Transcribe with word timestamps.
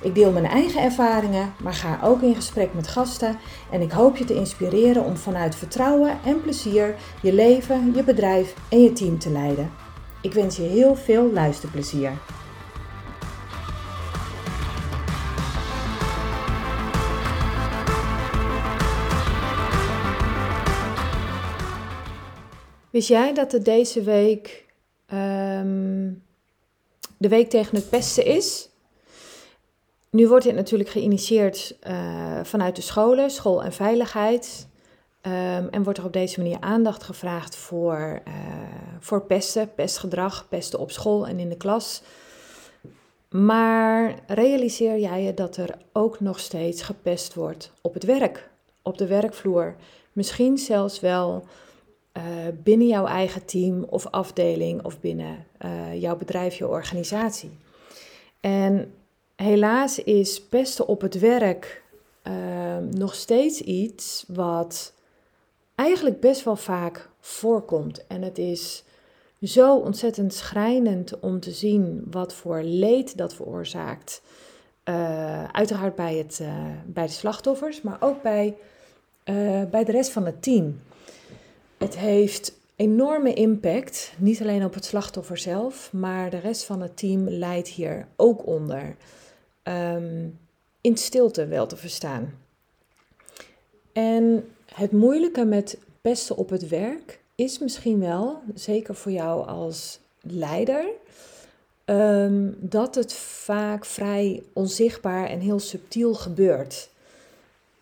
Ik 0.00 0.14
deel 0.14 0.32
mijn 0.32 0.46
eigen 0.46 0.82
ervaringen, 0.82 1.54
maar 1.62 1.74
ga 1.74 1.98
ook 2.02 2.22
in 2.22 2.34
gesprek 2.34 2.74
met 2.74 2.88
gasten 2.88 3.38
en 3.70 3.80
ik 3.80 3.90
hoop 3.90 4.16
je 4.16 4.24
te 4.24 4.34
inspireren 4.34 5.04
om 5.04 5.16
vanuit 5.16 5.54
vertrouwen 5.54 6.18
en 6.24 6.40
plezier 6.40 6.94
je 7.22 7.32
leven, 7.32 7.92
je 7.94 8.04
bedrijf 8.04 8.54
en 8.68 8.82
je 8.82 8.92
team 8.92 9.18
te 9.18 9.30
leiden. 9.30 9.70
Ik 10.22 10.32
wens 10.32 10.56
je 10.56 10.62
heel 10.62 10.96
veel 10.96 11.32
luisterplezier. 11.32 12.12
Wist 22.90 23.08
jij 23.08 23.34
dat 23.34 23.52
het 23.52 23.64
deze 23.64 24.02
week 24.02 24.64
ehm, 25.06 26.12
de 27.16 27.28
week 27.28 27.50
tegen 27.50 27.76
het 27.76 27.90
pesten 27.90 28.24
is? 28.24 28.68
Nu 30.10 30.28
wordt 30.28 30.44
dit 30.44 30.54
natuurlijk 30.54 30.90
geïnitieerd 30.90 31.76
uh, 31.88 32.40
vanuit 32.42 32.76
de 32.76 32.82
scholen, 32.82 33.30
school 33.30 33.62
en 33.62 33.72
veiligheid. 33.72 34.68
Um, 35.22 35.68
en 35.70 35.82
wordt 35.82 35.98
er 35.98 36.04
op 36.04 36.12
deze 36.12 36.40
manier 36.40 36.56
aandacht 36.60 37.02
gevraagd 37.02 37.56
voor, 37.56 38.20
uh, 38.28 38.34
voor 39.00 39.22
pesten, 39.22 39.74
pestgedrag, 39.74 40.48
pesten 40.48 40.78
op 40.78 40.90
school 40.90 41.26
en 41.26 41.38
in 41.38 41.48
de 41.48 41.56
klas. 41.56 42.02
Maar 43.30 44.14
realiseer 44.26 44.98
jij 44.98 45.22
je 45.22 45.34
dat 45.34 45.56
er 45.56 45.78
ook 45.92 46.20
nog 46.20 46.38
steeds 46.38 46.82
gepest 46.82 47.34
wordt 47.34 47.72
op 47.80 47.94
het 47.94 48.04
werk, 48.04 48.50
op 48.82 48.98
de 48.98 49.06
werkvloer? 49.06 49.76
Misschien 50.12 50.58
zelfs 50.58 51.00
wel 51.00 51.44
uh, 52.16 52.22
binnen 52.62 52.86
jouw 52.86 53.06
eigen 53.06 53.44
team 53.44 53.84
of 53.84 54.06
afdeling 54.06 54.84
of 54.84 55.00
binnen 55.00 55.46
jouw 55.94 56.16
bedrijf, 56.16 56.54
je 56.54 56.68
organisatie. 56.68 57.50
En 58.40 58.92
helaas 59.42 59.98
is 59.98 60.42
pesten 60.42 60.88
op 60.88 61.00
het 61.00 61.18
werk 61.18 61.82
uh, 62.22 62.32
nog 62.90 63.14
steeds 63.14 63.60
iets 63.60 64.24
wat 64.28 64.92
eigenlijk 65.74 66.20
best 66.20 66.44
wel 66.44 66.56
vaak 66.56 67.08
voorkomt. 67.20 68.06
En 68.06 68.22
het 68.22 68.38
is 68.38 68.84
zo 69.42 69.76
ontzettend 69.76 70.34
schrijnend 70.34 71.20
om 71.20 71.40
te 71.40 71.50
zien 71.50 72.04
wat 72.10 72.34
voor 72.34 72.62
leed 72.62 73.16
dat 73.16 73.34
veroorzaakt. 73.34 74.22
Uh, 74.84 75.44
uiteraard 75.44 75.94
bij, 75.94 76.16
het, 76.16 76.38
uh, 76.42 76.54
bij 76.86 77.06
de 77.06 77.12
slachtoffers, 77.12 77.82
maar 77.82 77.96
ook 78.00 78.22
bij, 78.22 78.56
uh, 79.24 79.62
bij 79.70 79.84
de 79.84 79.92
rest 79.92 80.10
van 80.10 80.26
het 80.26 80.42
team. 80.42 80.80
Het 81.76 81.96
heeft 81.96 82.52
enorme 82.76 83.34
impact, 83.34 84.12
niet 84.16 84.40
alleen 84.40 84.64
op 84.64 84.74
het 84.74 84.84
slachtoffer 84.84 85.38
zelf, 85.38 85.92
maar 85.92 86.30
de 86.30 86.38
rest 86.38 86.64
van 86.64 86.80
het 86.80 86.96
team 86.96 87.28
leidt 87.28 87.68
hier 87.68 88.06
ook 88.16 88.46
onder. 88.46 88.96
Um, 89.68 90.38
in 90.80 90.96
stilte 90.96 91.46
wel 91.46 91.66
te 91.66 91.76
verstaan. 91.76 92.34
En 93.92 94.48
het 94.74 94.92
moeilijke 94.92 95.44
met 95.44 95.78
pesten 96.00 96.36
op 96.36 96.50
het 96.50 96.68
werk 96.68 97.20
is 97.34 97.58
misschien 97.58 98.00
wel, 98.00 98.42
zeker 98.54 98.94
voor 98.94 99.12
jou 99.12 99.46
als 99.46 100.00
leider, 100.20 100.84
um, 101.84 102.56
dat 102.60 102.94
het 102.94 103.12
vaak 103.12 103.84
vrij 103.84 104.42
onzichtbaar 104.52 105.26
en 105.26 105.40
heel 105.40 105.58
subtiel 105.60 106.14
gebeurt. 106.14 106.90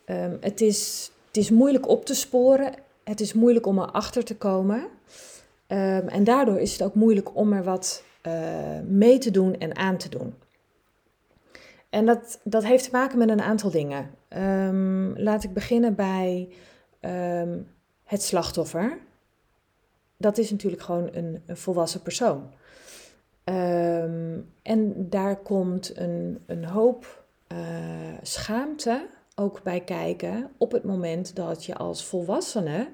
Um, 0.05 0.37
het, 0.41 0.61
is, 0.61 1.11
het 1.27 1.37
is 1.37 1.49
moeilijk 1.49 1.87
op 1.87 2.05
te 2.05 2.15
sporen, 2.15 2.73
het 3.03 3.19
is 3.19 3.33
moeilijk 3.33 3.65
om 3.65 3.79
erachter 3.79 4.23
te 4.23 4.35
komen. 4.35 4.87
En 5.67 6.23
daardoor 6.23 6.59
is 6.59 6.71
het 6.71 6.81
ook 6.81 6.93
moeilijk 6.93 7.35
om 7.35 7.53
er 7.53 7.63
wat 7.63 8.03
uh, 8.27 8.33
mee 8.87 9.17
te 9.17 9.31
doen 9.31 9.57
en 9.57 9.75
aan 9.75 9.97
te 9.97 10.09
doen. 10.09 10.33
En 11.89 12.05
dat, 12.05 12.39
dat 12.43 12.65
heeft 12.65 12.83
te 12.83 12.89
maken 12.91 13.17
met 13.17 13.29
een 13.29 13.41
aantal 13.41 13.71
dingen. 13.71 14.09
Um, 14.29 15.19
laat 15.19 15.43
ik 15.43 15.53
beginnen 15.53 15.95
bij 15.95 16.49
um, 17.01 17.67
het 18.03 18.23
slachtoffer. 18.23 18.97
Dat 20.17 20.37
is 20.37 20.51
natuurlijk 20.51 20.81
gewoon 20.81 21.09
een, 21.11 21.43
volwassen 21.47 22.01
persoon. 22.01 22.51
Um, 23.43 24.53
en 24.61 25.09
daar 25.09 25.35
komt 25.35 25.97
een, 25.97 26.43
een 26.45 26.65
hoop 26.65 27.25
uh, 27.51 27.57
schaamte 28.21 29.07
ook 29.35 29.63
bij 29.63 29.81
kijken 29.81 30.51
op 30.57 30.71
het 30.71 30.83
moment 30.83 31.35
dat 31.35 31.65
je 31.65 31.75
als 31.75 32.05
volwassene 32.05 32.89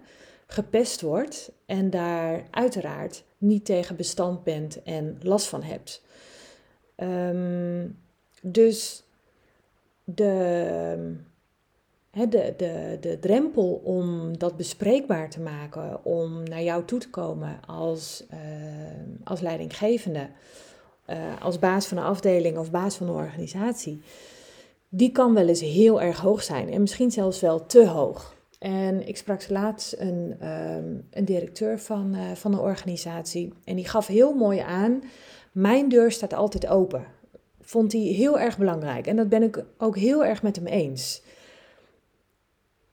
gepest 0.47 1.01
wordt 1.01 1.51
en 1.65 1.89
daar 1.89 2.43
uiteraard 2.51 3.23
niet 3.37 3.65
tegen 3.65 3.95
bestand 3.95 4.43
bent 4.43 4.83
en 4.83 5.17
last 5.21 5.47
van 5.47 5.63
hebt. 5.63 6.01
Um, 6.95 8.02
dus 8.45 9.03
de, 10.03 11.15
de, 12.11 12.53
de, 12.57 12.97
de 13.01 13.17
drempel 13.19 13.81
om 13.83 14.37
dat 14.37 14.57
bespreekbaar 14.57 15.29
te 15.29 15.39
maken, 15.39 16.05
om 16.05 16.43
naar 16.43 16.63
jou 16.63 16.85
toe 16.85 16.99
te 16.99 17.09
komen 17.09 17.59
als, 17.67 18.23
uh, 18.33 18.39
als 19.23 19.39
leidinggevende, 19.39 20.29
uh, 21.09 21.41
als 21.41 21.59
baas 21.59 21.87
van 21.87 21.97
een 21.97 22.03
afdeling 22.03 22.57
of 22.57 22.71
baas 22.71 22.95
van 22.95 23.07
een 23.07 23.15
organisatie, 23.15 24.01
die 24.89 25.11
kan 25.11 25.33
wel 25.33 25.47
eens 25.47 25.61
heel 25.61 26.01
erg 26.01 26.19
hoog 26.19 26.43
zijn 26.43 26.69
en 26.69 26.81
misschien 26.81 27.11
zelfs 27.11 27.39
wel 27.39 27.65
te 27.65 27.87
hoog. 27.87 28.35
En 28.59 29.07
ik 29.07 29.17
sprak 29.17 29.49
laatst 29.49 29.95
een, 29.97 30.47
um, 30.47 31.07
een 31.11 31.25
directeur 31.25 31.79
van, 31.79 32.15
uh, 32.15 32.31
van 32.31 32.53
een 32.53 32.59
organisatie 32.59 33.53
en 33.63 33.75
die 33.75 33.87
gaf 33.87 34.07
heel 34.07 34.33
mooi 34.33 34.59
aan, 34.59 35.03
mijn 35.51 35.89
deur 35.89 36.11
staat 36.11 36.33
altijd 36.33 36.67
open. 36.67 37.05
Vond 37.73 37.91
hij 37.91 38.01
heel 38.01 38.39
erg 38.39 38.57
belangrijk 38.57 39.07
en 39.07 39.15
dat 39.15 39.29
ben 39.29 39.43
ik 39.43 39.65
ook 39.77 39.97
heel 39.97 40.25
erg 40.25 40.43
met 40.43 40.55
hem 40.55 40.65
eens. 40.65 41.21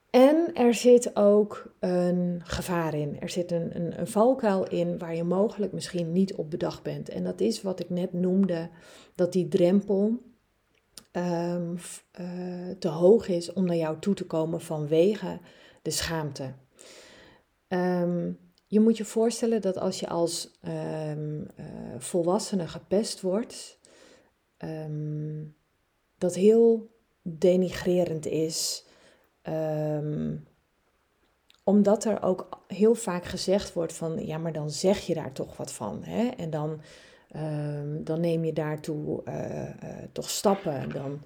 En 0.09 0.53
er 0.53 0.73
zit 0.73 1.15
ook 1.15 1.73
een 1.79 2.41
gevaar 2.43 2.93
in. 2.93 3.19
Er 3.19 3.29
zit 3.29 3.51
een, 3.51 3.75
een, 3.75 3.99
een, 3.99 4.07
valkuil 4.07 4.67
in 4.67 4.97
waar 4.97 5.15
je 5.15 5.23
mogelijk 5.23 5.71
misschien 5.71 6.11
niet 6.11 6.35
op 6.35 6.49
bedacht 6.49 6.83
bent. 6.83 7.09
En 7.09 7.23
dat 7.23 7.39
is 7.39 7.61
wat 7.61 7.79
ik 7.79 7.89
net 7.89 8.13
noemde, 8.13 8.69
dat 9.15 9.33
die 9.33 9.47
drempel 9.47 10.21
um, 11.11 11.77
uh, 12.19 12.27
te 12.79 12.87
hoog 12.87 13.27
is 13.27 13.53
om 13.53 13.65
naar 13.65 13.75
jou 13.75 13.99
toe 13.99 14.13
te 14.13 14.25
komen 14.25 14.61
vanwege 14.61 15.39
de 15.81 15.91
schaamte. 15.91 16.53
Um, 17.67 18.37
je 18.67 18.79
moet 18.79 18.97
je 18.97 19.05
voorstellen 19.05 19.61
dat 19.61 19.77
als 19.77 19.99
je 19.99 20.07
als 20.07 20.51
um, 20.63 21.39
uh, 21.39 21.65
volwassene 21.97 22.67
gepest 22.67 23.21
wordt, 23.21 23.79
dat 26.17 26.35
heel 26.35 26.89
denigrerend 27.21 28.25
is. 28.25 28.85
Um, 29.43 30.47
omdat 31.63 32.05
er 32.05 32.23
ook 32.23 32.63
heel 32.67 32.95
vaak 32.95 33.25
gezegd 33.25 33.73
wordt 33.73 33.93
van, 33.93 34.25
ja, 34.25 34.37
maar 34.37 34.53
dan 34.53 34.69
zeg 34.69 34.99
je 34.99 35.13
daar 35.13 35.31
toch 35.31 35.57
wat 35.57 35.71
van. 35.71 36.03
Hè? 36.03 36.27
En 36.27 36.49
dan, 36.49 36.81
um, 37.35 38.03
dan 38.03 38.19
neem 38.19 38.45
je 38.45 38.53
daartoe 38.53 39.21
uh, 39.27 39.61
uh, 39.61 39.71
toch 40.11 40.29
stappen. 40.29 40.89
Dan, 40.89 41.21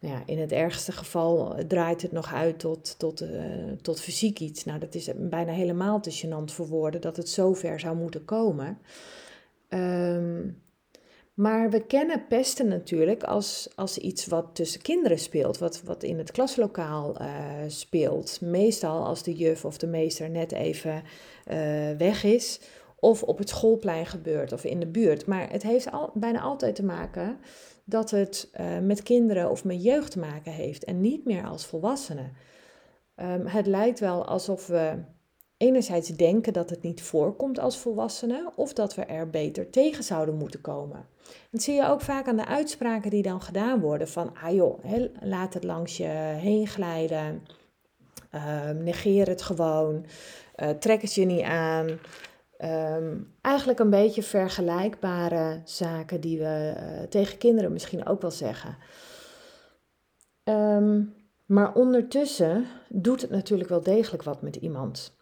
nou 0.00 0.14
ja, 0.14 0.22
in 0.26 0.38
het 0.38 0.52
ergste 0.52 0.92
geval 0.92 1.54
draait 1.68 2.02
het 2.02 2.12
nog 2.12 2.34
uit 2.34 2.58
tot, 2.58 2.98
tot, 2.98 3.24
tot 3.82 4.00
fysiek 4.00 4.40
iets. 4.40 4.64
Nou, 4.64 4.78
dat 4.78 4.94
is 4.94 5.10
bijna 5.16 5.52
helemaal 5.52 6.00
te 6.00 6.26
gênant 6.26 6.52
voor 6.52 6.68
woorden 6.68 7.00
dat 7.00 7.16
het 7.16 7.28
zover 7.28 7.80
zou 7.80 7.96
moeten 7.96 8.24
komen. 8.24 8.78
Um, 9.68 10.62
maar 11.38 11.70
we 11.70 11.86
kennen 11.86 12.26
pesten 12.26 12.68
natuurlijk 12.68 13.22
als, 13.22 13.68
als 13.74 13.98
iets 13.98 14.26
wat 14.26 14.46
tussen 14.52 14.82
kinderen 14.82 15.18
speelt, 15.18 15.58
wat, 15.58 15.82
wat 15.82 16.02
in 16.02 16.18
het 16.18 16.30
klaslokaal 16.30 17.20
uh, 17.20 17.28
speelt. 17.66 18.40
Meestal 18.40 19.04
als 19.04 19.22
de 19.22 19.34
juf 19.34 19.64
of 19.64 19.78
de 19.78 19.86
meester 19.86 20.30
net 20.30 20.52
even 20.52 20.92
uh, 20.92 21.90
weg 21.98 22.24
is, 22.24 22.60
of 22.96 23.22
op 23.22 23.38
het 23.38 23.48
schoolplein 23.48 24.06
gebeurt 24.06 24.52
of 24.52 24.64
in 24.64 24.80
de 24.80 24.86
buurt. 24.86 25.26
Maar 25.26 25.50
het 25.50 25.62
heeft 25.62 25.90
al, 25.90 26.10
bijna 26.14 26.40
altijd 26.40 26.74
te 26.74 26.84
maken 26.84 27.38
dat 27.84 28.10
het 28.10 28.50
uh, 28.60 28.78
met 28.78 29.02
kinderen 29.02 29.50
of 29.50 29.64
met 29.64 29.82
jeugd 29.82 30.10
te 30.10 30.18
maken 30.18 30.52
heeft 30.52 30.84
en 30.84 31.00
niet 31.00 31.24
meer 31.24 31.46
als 31.46 31.66
volwassenen. 31.66 32.32
Um, 33.16 33.46
het 33.46 33.66
lijkt 33.66 34.00
wel 34.00 34.26
alsof 34.26 34.66
we 34.66 34.94
enerzijds 35.58 36.08
denken 36.08 36.52
dat 36.52 36.70
het 36.70 36.82
niet 36.82 37.02
voorkomt 37.02 37.58
als 37.58 37.78
volwassenen 37.78 38.52
of 38.54 38.72
dat 38.72 38.94
we 38.94 39.02
er 39.02 39.30
beter 39.30 39.70
tegen 39.70 40.04
zouden 40.04 40.34
moeten 40.34 40.60
komen. 40.60 41.06
Dat 41.50 41.62
zie 41.62 41.74
je 41.74 41.88
ook 41.88 42.00
vaak 42.00 42.28
aan 42.28 42.36
de 42.36 42.46
uitspraken 42.46 43.10
die 43.10 43.22
dan 43.22 43.42
gedaan 43.42 43.80
worden 43.80 44.08
van, 44.08 44.36
ah 44.42 44.54
joh, 44.54 44.84
laat 45.20 45.54
het 45.54 45.64
langs 45.64 45.96
je 45.96 46.06
heen 46.36 46.66
glijden. 46.66 47.42
Ehm, 48.30 48.82
negeer 48.82 49.28
het 49.28 49.42
gewoon. 49.42 50.06
Uh, 50.56 50.70
trek 50.70 51.02
het 51.02 51.14
je 51.14 51.24
niet 51.24 51.42
aan. 51.42 51.98
Ehm, 52.56 53.16
eigenlijk 53.40 53.78
een 53.78 53.90
beetje 53.90 54.22
vergelijkbare 54.22 55.60
zaken 55.64 56.20
die 56.20 56.38
we 56.38 56.74
uh, 56.76 57.02
tegen 57.02 57.38
kinderen 57.38 57.72
misschien 57.72 58.06
ook 58.06 58.20
wel 58.20 58.30
zeggen. 58.30 58.76
Ehm, 60.44 61.02
maar 61.46 61.74
ondertussen 61.74 62.66
doet 62.88 63.20
het 63.20 63.30
natuurlijk 63.30 63.68
wel 63.68 63.82
degelijk 63.82 64.22
wat 64.22 64.42
met 64.42 64.56
iemand. 64.56 65.17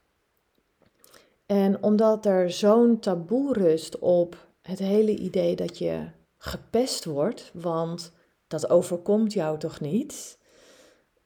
En 1.47 1.83
omdat 1.83 2.27
er 2.27 2.51
zo'n 2.51 2.99
taboe 2.99 3.53
rust 3.53 3.99
op 3.99 4.49
het 4.63 4.79
hele 4.79 5.17
idee 5.17 5.57
dat 5.57 5.79
je 5.79 6.07
gepest 6.39 7.05
wordt, 7.05 7.51
want 7.55 8.13
dat 8.47 8.71
overkomt 8.71 9.33
jou 9.33 9.59
toch 9.59 9.81
niet? 9.81 10.39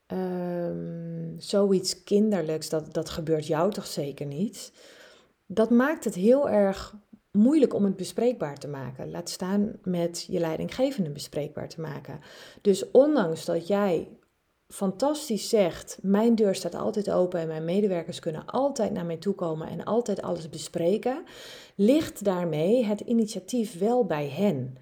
Um, 0.06 1.34
zoiets 1.38 2.04
kinderlijks, 2.04 2.68
dat, 2.68 2.94
dat 2.94 3.10
gebeurt 3.10 3.46
jou 3.46 3.72
toch 3.72 3.86
zeker 3.86 4.26
niet? 4.26 4.72
Dat 5.46 5.70
maakt 5.70 6.04
het 6.04 6.14
heel 6.14 6.50
erg 6.50 6.94
moeilijk 7.32 7.74
om 7.74 7.84
het 7.84 7.96
bespreekbaar 7.96 8.58
te 8.58 8.68
maken. 8.68 9.10
Laat 9.10 9.30
staan 9.30 9.72
met 9.82 10.26
je 10.28 10.38
leidinggevende 10.38 11.10
bespreekbaar 11.10 11.68
te 11.68 11.80
maken. 11.80 12.20
Dus 12.60 12.90
ondanks 12.90 13.44
dat 13.44 13.66
jij 13.66 14.08
fantastisch 14.70 15.48
zegt: 15.48 15.98
Mijn 16.02 16.34
deur 16.34 16.54
staat 16.54 16.74
altijd 16.74 17.10
open 17.10 17.40
en 17.40 17.48
mijn 17.48 17.64
medewerkers 17.64 18.18
kunnen 18.18 18.46
altijd 18.46 18.92
naar 18.92 19.06
mij 19.06 19.16
toe 19.16 19.34
komen 19.34 19.68
en 19.68 19.84
altijd 19.84 20.22
alles 20.22 20.48
bespreken, 20.48 21.24
ligt 21.74 22.24
daarmee 22.24 22.84
het 22.84 23.00
initiatief 23.00 23.78
wel 23.78 24.04
bij 24.04 24.28
hen. 24.28 24.76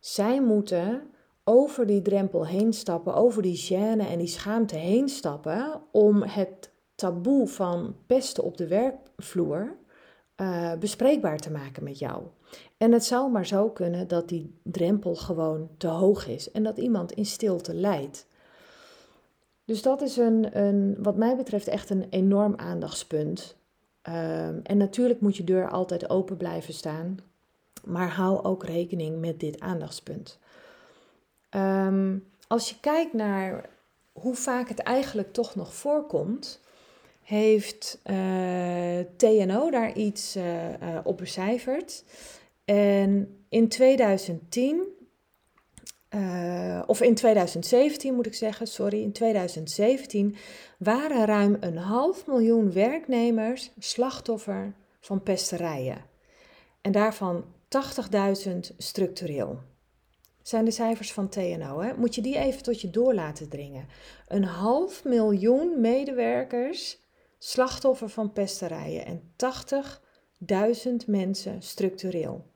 Zij 0.00 0.42
moeten 0.42 1.02
over 1.44 1.86
die 1.86 2.02
drempel 2.02 2.46
heen 2.46 2.72
stappen, 2.72 3.14
over 3.14 3.42
die 3.42 3.66
gêne 3.70 4.08
en 4.08 4.18
die 4.18 4.26
schaamte 4.26 4.76
heen 4.76 5.08
stappen 5.08 5.82
om 5.92 6.22
het 6.22 6.70
taboe 6.94 7.48
van 7.48 7.96
pesten 8.06 8.44
op 8.44 8.56
de 8.56 8.66
werkvloer 8.66 9.76
uh, 10.36 10.72
bespreekbaar 10.74 11.38
te 11.38 11.50
maken 11.50 11.84
met 11.84 11.98
jou. 11.98 12.22
En 12.76 12.92
het 12.92 13.04
zou 13.04 13.30
maar 13.30 13.46
zo 13.46 13.70
kunnen 13.70 14.08
dat 14.08 14.28
die 14.28 14.60
drempel 14.62 15.14
gewoon 15.14 15.68
te 15.76 15.86
hoog 15.86 16.26
is 16.26 16.50
en 16.50 16.62
dat 16.62 16.78
iemand 16.78 17.12
in 17.12 17.26
stilte 17.26 17.74
lijdt. 17.74 18.26
Dus 19.66 19.82
dat 19.82 20.02
is 20.02 20.16
een, 20.16 20.58
een, 20.58 20.96
wat 20.98 21.16
mij 21.16 21.36
betreft 21.36 21.66
echt 21.68 21.90
een 21.90 22.06
enorm 22.10 22.54
aandachtspunt. 22.56 23.56
Um, 24.02 24.60
en 24.62 24.76
natuurlijk 24.76 25.20
moet 25.20 25.36
je 25.36 25.44
deur 25.44 25.70
altijd 25.70 26.10
open 26.10 26.36
blijven 26.36 26.74
staan, 26.74 27.18
maar 27.84 28.10
hou 28.10 28.44
ook 28.44 28.64
rekening 28.64 29.20
met 29.20 29.40
dit 29.40 29.60
aandachtspunt. 29.60 30.38
Um, 31.50 32.24
als 32.46 32.68
je 32.68 32.80
kijkt 32.80 33.12
naar 33.12 33.68
hoe 34.12 34.34
vaak 34.34 34.68
het 34.68 34.78
eigenlijk 34.78 35.32
toch 35.32 35.54
nog 35.54 35.74
voorkomt, 35.74 36.60
heeft 37.22 38.00
eh, 38.02 38.98
TNO 39.16 39.70
daar 39.70 39.92
iets 39.92 40.36
uh, 40.36 40.68
uh, 40.68 40.98
op 41.04 41.16
becijferd. 41.18 42.04
En 42.64 43.38
in 43.48 43.68
2010 43.68 44.82
uh, 46.16 46.82
of 46.86 47.00
in 47.00 47.14
2017 47.14 48.14
moet 48.14 48.26
ik 48.26 48.34
zeggen, 48.34 48.66
sorry, 48.66 49.02
in 49.02 49.12
2017 49.12 50.36
waren 50.78 51.26
ruim 51.26 51.56
een 51.60 51.76
half 51.76 52.26
miljoen 52.26 52.72
werknemers 52.72 53.70
slachtoffer 53.78 54.74
van 55.00 55.22
pesterijen. 55.22 56.04
En 56.80 56.92
daarvan 56.92 57.44
80.000 58.44 58.56
structureel. 58.76 59.58
Zijn 60.42 60.64
de 60.64 60.70
cijfers 60.70 61.12
van 61.12 61.28
TNO. 61.28 61.80
Hè? 61.80 61.96
Moet 61.96 62.14
je 62.14 62.20
die 62.20 62.38
even 62.38 62.62
tot 62.62 62.80
je 62.80 62.90
door 62.90 63.14
laten 63.14 63.48
dringen. 63.48 63.88
Een 64.28 64.44
half 64.44 65.04
miljoen 65.04 65.80
medewerkers 65.80 66.98
slachtoffer 67.38 68.08
van 68.08 68.32
pesterijen 68.32 69.04
en 69.06 69.22
80.000 70.82 71.06
mensen 71.06 71.62
structureel. 71.62 72.46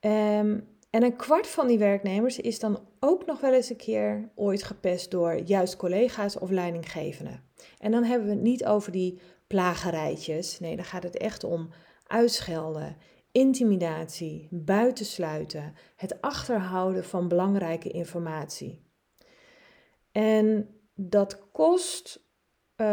Um, 0.00 0.73
en 0.94 1.02
een 1.02 1.16
kwart 1.16 1.46
van 1.46 1.66
die 1.66 1.78
werknemers 1.78 2.40
is 2.40 2.58
dan 2.58 2.80
ook 3.00 3.26
nog 3.26 3.40
wel 3.40 3.52
eens 3.52 3.70
een 3.70 3.76
keer 3.76 4.30
ooit 4.34 4.62
gepest 4.62 5.10
door 5.10 5.40
juist 5.44 5.76
collega's 5.76 6.38
of 6.38 6.50
leidinggevenden. 6.50 7.42
En 7.78 7.90
dan 7.90 8.04
hebben 8.04 8.28
we 8.28 8.34
het 8.34 8.42
niet 8.42 8.64
over 8.64 8.92
die 8.92 9.20
plagerijtjes. 9.46 10.60
Nee, 10.60 10.76
dan 10.76 10.84
gaat 10.84 11.02
het 11.02 11.16
echt 11.16 11.44
om 11.44 11.68
uitschelden, 12.06 12.96
intimidatie, 13.32 14.48
buitensluiten, 14.50 15.74
het 15.96 16.20
achterhouden 16.20 17.04
van 17.04 17.28
belangrijke 17.28 17.90
informatie. 17.90 18.82
En 20.12 20.68
dat 20.94 21.50
kost 21.52 22.16
uh, 22.76 22.86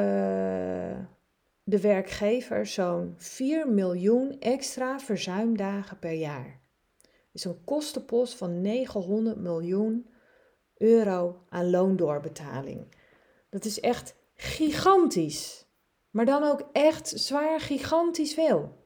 de 1.63 1.79
werkgever 1.81 2.65
zo'n 2.65 3.13
4 3.17 3.69
miljoen 3.69 4.35
extra 4.39 4.99
verzuimdagen 4.99 5.99
per 5.99 6.13
jaar 6.13 6.60
is 7.31 7.43
een 7.43 7.63
kostenpost 7.63 8.35
van 8.35 8.61
900 8.61 9.37
miljoen 9.37 10.09
euro 10.77 11.43
aan 11.49 11.69
loondoorbetaling. 11.69 12.95
Dat 13.49 13.65
is 13.65 13.79
echt 13.79 14.15
gigantisch. 14.35 15.65
Maar 16.09 16.25
dan 16.25 16.43
ook 16.43 16.69
echt 16.71 17.13
zwaar 17.15 17.59
gigantisch 17.59 18.33
veel. 18.33 18.79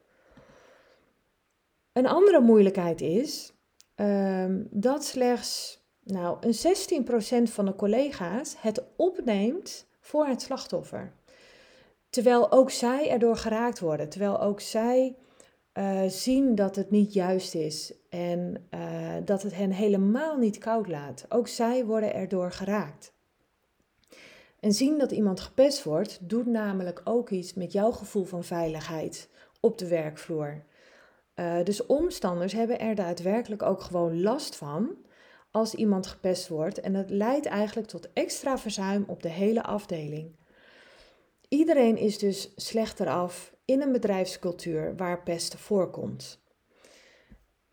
Een 1.94 2.08
andere 2.08 2.40
moeilijkheid 2.40 3.02
is 3.02 3.54
um, 3.96 4.68
dat 4.72 5.06
slechts 5.06 5.84
nou, 6.04 6.38
een 6.40 7.48
16% 7.48 7.52
van 7.52 7.66
de 7.66 7.76
collega's 7.76 8.56
het 8.58 8.84
opneemt 8.96 9.88
voor 10.00 10.26
het 10.26 10.42
slachtoffer. 10.42 11.14
Terwijl 12.10 12.52
ook 12.52 12.72
zij 12.72 13.10
erdoor 13.10 13.38
geraakt 13.38 13.80
worden, 13.80 14.10
terwijl 14.10 14.42
ook 14.42 14.60
zij 14.62 15.16
uh, 15.74 16.02
zien 16.08 16.56
dat 16.56 16.76
het 16.76 16.92
niet 16.92 17.14
juist 17.14 17.56
is 17.56 17.94
en 18.16 18.68
uh, 18.74 19.16
dat 19.26 19.42
het 19.42 19.56
hen 19.56 19.72
helemaal 19.72 20.38
niet 20.38 20.58
koud 20.58 20.88
laat. 20.88 21.26
Ook 21.30 21.48
zij 21.48 21.86
worden 21.86 22.14
erdoor 22.14 22.52
geraakt. 22.52 23.14
En 24.60 24.74
zien 24.74 24.98
dat 24.98 25.12
iemand 25.12 25.40
gepest 25.40 25.84
wordt, 25.84 26.20
doet 26.22 26.46
namelijk 26.46 27.02
ook 27.04 27.30
iets 27.30 27.54
met 27.54 27.72
jouw 27.72 27.92
gevoel 27.92 28.24
van 28.24 28.44
veiligheid 28.44 29.30
op 29.60 29.78
de 29.78 29.88
werkvloer. 29.88 30.64
Uh, 31.36 31.64
dus 31.64 31.86
omstanders 31.86 32.54
hebben 32.54 32.80
er 32.80 32.96
daadwerkelijk 32.96 33.62
ook 33.62 33.82
gewoon 33.82 34.22
last 34.22 34.56
van 34.56 34.90
als 35.52 35.74
iemand 35.74 36.08
gepest 36.08 36.48
wordt. 36.48 36.80
En 36.80 36.94
dat 36.94 37.10
leidt 37.10 37.46
eigenlijk 37.46 37.88
tot 37.88 38.10
extra 38.14 38.58
verzuim 38.58 39.04
op 39.08 39.22
de 39.22 39.30
hele 39.30 39.64
afdeling. 39.64 40.36
Iedereen 41.48 41.98
is 41.98 42.18
dus 42.18 42.52
slechter 42.56 43.08
af 43.08 43.54
in 43.66 43.82
een 43.82 43.92
bedrijfscultuur 43.92 44.96
waar 44.96 45.24
pest 45.24 45.56
voorkomt. 45.56 46.44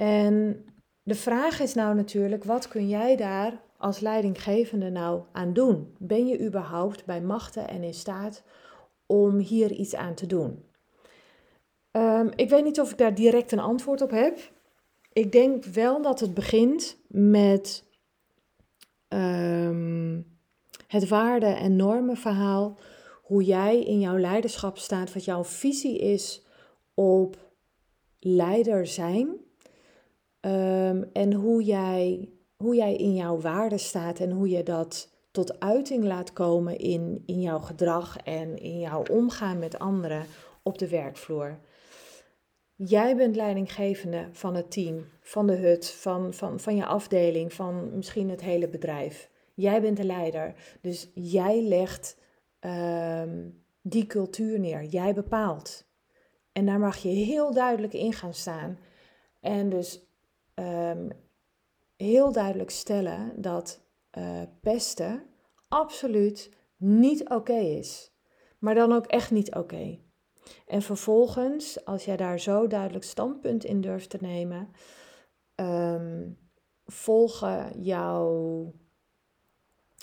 En 0.02 0.64
de 1.02 1.14
vraag 1.14 1.61
is 1.61 1.75
nou 1.75 1.94
natuurlijk, 1.94 2.44
wat 2.44 2.68
kun 2.68 2.88
jij 2.88 3.16
daar 3.16 3.61
als 3.76 4.00
leidinggevende 4.00 4.90
nou 4.90 5.23
aan 5.32 5.52
doen? 5.52 5.94
Ben 5.99 6.26
je 6.26 6.40
überhaupt 6.40 7.04
bij 7.04 7.21
machten 7.21 7.68
en 7.68 7.82
in 7.82 7.94
staat 7.94 8.42
om 9.06 9.38
hier 9.38 9.73
iets 9.73 9.94
aan 9.94 10.14
te 10.14 10.26
doen? 10.26 10.64
Um, 11.92 12.30
ik 12.37 12.49
weet 12.49 12.64
niet 12.64 12.80
of 12.80 12.90
ik 12.90 12.99
daar 12.99 13.14
direct 13.14 13.52
een 13.52 13.59
antwoord 13.59 14.00
op 14.00 14.11
heb. 14.11 14.52
Ik 15.12 15.32
denk 15.32 15.64
wel 15.64 16.02
dat 16.02 16.21
het 16.21 16.35
begint 16.35 16.97
met 17.09 17.85
um, 19.09 20.26
het 20.87 21.09
waarde- 21.09 21.47
en 21.47 21.76
normenverhaal 21.76 22.78
hoe 23.23 23.44
jij 23.44 23.82
in 23.82 24.00
jouw 24.00 24.18
leiderschap 24.18 24.78
staat, 24.78 25.12
wat 25.12 25.25
jouw 25.25 25.44
visie 25.44 25.99
is 25.99 26.47
op 26.94 27.37
leider 28.18 28.87
zijn. 28.87 29.50
Um, 30.47 31.11
en 31.13 31.33
hoe 31.33 31.63
jij, 31.63 32.29
hoe 32.57 32.77
jij 32.77 32.97
in 32.97 33.15
jouw 33.15 33.41
waarde 33.41 33.79
staat 33.79 34.21
en 34.21 34.31
hoe 34.31 34.49
je 34.49 34.63
dat 34.63 35.11
tot 35.31 35.61
uiting 35.61 36.05
laat 36.05 36.33
komen 36.33 36.79
in, 36.79 37.23
in 37.27 37.41
jouw 37.41 37.59
gedrag 37.59 38.17
en 38.17 38.59
in 38.59 38.79
jouw 38.79 39.03
omgaan 39.11 39.59
met 39.59 39.79
anderen 39.79 40.27
op 40.63 40.79
de 40.79 40.89
werkvloer. 40.89 41.59
Jij 42.75 43.17
bent 43.17 43.37
leidinggevende 43.37 44.29
van 44.33 44.55
het 44.55 44.71
team, 44.71 45.05
van 45.21 45.47
de 45.47 45.57
hut, 45.57 45.91
van, 45.91 46.35
van, 46.35 46.61
van 46.61 46.77
je 46.77 46.87
afdeling, 46.87 47.53
van 47.53 47.97
misschien 47.97 48.31
het 48.31 48.41
hele 48.41 48.69
bedrijf. 48.69 49.31
Jij 49.55 49.81
bent 49.81 49.97
de 49.97 50.05
leider. 50.05 50.55
Dus 50.81 51.11
jij 51.15 51.63
legt 51.63 52.17
Ehm, 52.63 53.49
die 53.81 54.07
cultuur 54.07 54.59
neer. 54.61 54.85
Jij 54.85 55.15
bepaalt. 55.15 55.85
En 56.53 56.67
daar 56.67 56.79
mag 56.79 56.97
je 56.97 57.09
heel 57.09 57.53
duidelijk 57.53 57.93
in 57.93 58.13
gaan 58.13 58.35
staan. 58.35 58.79
En 59.41 59.69
dus 59.69 60.01
ehm, 60.62 61.09
heel 61.97 62.33
duidelijk 62.33 62.71
stellen 62.71 63.33
dat 63.40 63.81
uh, 64.19 64.42
pesten 64.61 65.23
absoluut 65.69 66.50
niet 66.76 67.28
oké 67.28 67.57
is. 67.59 68.12
Maar 68.59 68.75
dan 68.75 68.92
ook 68.92 69.07
echt 69.07 69.31
niet 69.31 69.54
oké. 69.54 69.99
En 70.66 70.83
vervolgens, 70.83 71.85
als 71.85 72.04
jij 72.04 72.16
daar 72.16 72.40
zo 72.40 72.66
duidelijk 72.66 73.04
standpunt 73.04 73.64
in 73.64 73.81
durft 73.81 74.11
te 74.11 74.19
nemen, 74.21 74.71
um, 75.54 76.38
volgen 76.85 77.83
jouw 77.83 78.73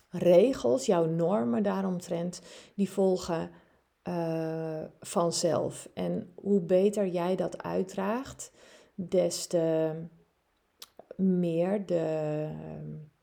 regels, 0.10 0.86
jouw 0.86 1.06
normen 1.06 1.64
daaromtrent, 1.64 2.42
die 2.76 2.90
volgen 2.90 3.52
uh, 4.04 4.84
vanzelf. 5.00 5.90
En 5.94 6.34
hoe 6.36 6.62
beter 6.62 7.08
jij 7.08 7.36
dat 7.36 7.64
uitdraagt, 7.64 8.52
des 8.96 9.48
te 9.48 9.92
meer 11.20 11.86
de, 11.86 12.48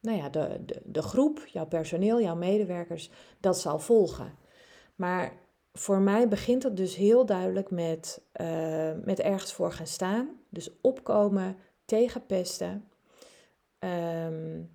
nou 0.00 0.16
ja, 0.16 0.28
de, 0.28 0.62
de, 0.64 0.82
de 0.84 1.02
groep, 1.02 1.46
jouw 1.46 1.66
personeel, 1.66 2.20
jouw 2.20 2.36
medewerkers, 2.36 3.10
dat 3.40 3.60
zal 3.60 3.78
volgen. 3.78 4.34
Maar 4.94 5.32
voor 5.72 6.00
mij 6.00 6.28
begint 6.28 6.62
het 6.62 6.76
dus 6.76 6.96
heel 6.96 7.26
duidelijk 7.26 7.70
met, 7.70 8.22
uh, 8.40 8.92
met 9.04 9.20
ergens 9.20 9.52
voor 9.52 9.72
gaan 9.72 9.86
staan. 9.86 10.28
Dus 10.50 10.80
opkomen 10.80 11.56
tegen 11.84 12.26
pesten. 12.26 12.88
Um, 13.78 14.70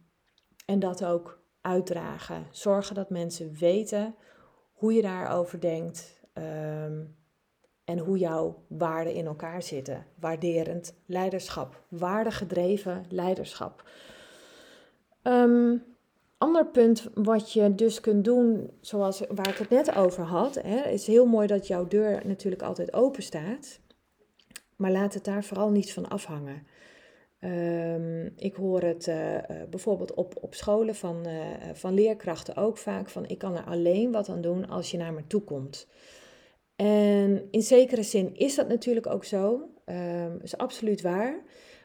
en 0.65 0.79
dat 0.79 1.05
ook 1.05 1.43
uitdragen. 1.61 2.47
Zorgen 2.51 2.95
dat 2.95 3.09
mensen 3.09 3.53
weten 3.53 4.15
hoe 4.71 4.93
je 4.93 5.01
daarover 5.01 5.59
denkt. 5.59 6.21
Um, 6.33 7.15
en 7.85 7.97
hoe 7.97 8.17
jouw 8.17 8.63
waarden 8.67 9.13
in 9.13 9.25
elkaar 9.25 9.63
zitten. 9.63 10.05
Waarderend 10.19 10.95
leiderschap, 11.05 11.83
waardegedreven 11.87 13.05
leiderschap. 13.09 13.89
Um, 15.23 15.83
ander 16.37 16.65
punt 16.65 17.09
wat 17.13 17.51
je 17.51 17.75
dus 17.75 17.99
kunt 17.99 18.23
doen, 18.25 18.71
zoals 18.79 19.23
waar 19.29 19.49
ik 19.49 19.57
het 19.57 19.69
net 19.69 19.95
over 19.95 20.23
had, 20.23 20.55
hè, 20.55 20.89
is 20.89 21.07
heel 21.07 21.25
mooi 21.25 21.47
dat 21.47 21.67
jouw 21.67 21.87
deur 21.87 22.21
natuurlijk 22.25 22.61
altijd 22.61 22.93
open 22.93 23.23
staat. 23.23 23.79
Maar 24.75 24.91
laat 24.91 25.13
het 25.13 25.23
daar 25.23 25.43
vooral 25.43 25.71
niet 25.71 25.93
van 25.93 26.09
afhangen. 26.09 26.67
Um, 27.43 28.33
ik 28.35 28.55
hoor 28.55 28.81
het 28.81 29.07
uh, 29.07 29.37
bijvoorbeeld 29.69 30.13
op, 30.13 30.33
op 30.41 30.53
scholen 30.53 30.95
van, 30.95 31.27
uh, 31.27 31.33
van 31.73 31.93
leerkrachten 31.93 32.55
ook 32.55 32.77
vaak 32.77 33.09
van 33.09 33.27
ik 33.27 33.37
kan 33.37 33.55
er 33.55 33.63
alleen 33.63 34.11
wat 34.11 34.29
aan 34.29 34.41
doen 34.41 34.69
als 34.69 34.91
je 34.91 34.97
naar 34.97 35.13
me 35.13 35.27
toe 35.27 35.41
komt. 35.41 35.87
En 36.81 37.47
in 37.51 37.61
zekere 37.61 38.03
zin 38.03 38.35
is 38.35 38.55
dat 38.55 38.67
natuurlijk 38.67 39.07
ook 39.07 39.25
zo, 39.25 39.69
um, 39.85 40.39
is 40.41 40.57
absoluut 40.57 41.01
waar. 41.01 41.43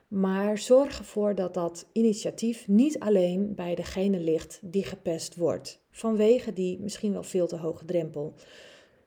Maar 0.09 0.59
zorg 0.59 0.99
ervoor 0.99 1.35
dat 1.35 1.55
dat 1.55 1.89
initiatief 1.93 2.69
niet 2.69 2.99
alleen 2.99 3.55
bij 3.55 3.75
degene 3.75 4.21
ligt 4.21 4.61
die 4.63 4.85
gepest 4.85 5.35
wordt, 5.35 5.85
vanwege 5.91 6.53
die 6.53 6.81
misschien 6.81 7.13
wel 7.13 7.23
veel 7.23 7.47
te 7.47 7.57
hoge 7.57 7.85
drempel. 7.85 8.35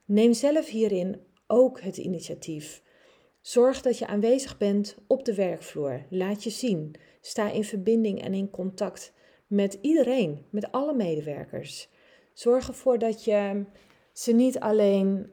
Neem 0.06 0.34
zelf 0.34 0.68
hierin 0.70 1.22
ook 1.48 1.82
het 1.82 1.98
initiatief. 1.98 2.84
Zorg 3.42 3.82
dat 3.82 3.98
je 3.98 4.08
aanwezig 4.08 4.58
bent 4.58 4.98
op 5.08 5.26
de 5.26 5.36
werkvloer. 5.36 6.06
Laat 6.10 6.44
je 6.44 6.50
zien. 6.50 6.96
Sta 7.22 7.52
in 7.52 7.64
verbinding 7.64 8.22
en 8.22 8.34
in 8.34 8.50
contact 8.50 9.14
met 9.48 9.78
iedereen, 9.82 10.46
met 10.50 10.72
alle 10.72 10.94
medewerkers. 10.94 11.90
Zorg 12.34 12.68
ervoor 12.68 13.00
dat 13.00 13.24
je 13.24 13.66
ze 14.20 14.32
niet 14.32 14.60
alleen 14.60 15.32